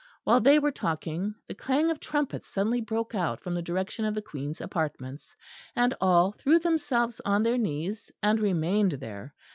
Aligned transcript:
While 0.23 0.39
they 0.39 0.57
were 0.57 0.71
talking, 0.71 1.35
the 1.45 1.53
clang 1.53 1.91
of 1.91 1.99
trumpets 1.99 2.47
suddenly 2.47 2.81
broke 2.81 3.13
out 3.13 3.39
from 3.39 3.53
the 3.53 3.61
direction 3.61 4.03
of 4.03 4.15
the 4.15 4.21
Queen's 4.23 4.59
apartments; 4.59 5.35
and 5.75 5.93
all 6.01 6.31
threw 6.31 6.57
themselves 6.57 7.21
on 7.23 7.43
their 7.43 7.59
knees 7.59 8.11
and 8.23 8.39
remained 8.39 8.93
there. 8.93 9.35